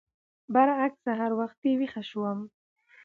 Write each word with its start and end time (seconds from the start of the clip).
برعکس 0.53 0.97
سهار 1.05 1.31
وختي 1.39 1.71
ويښه 1.75 2.03
شوم. 2.09 2.39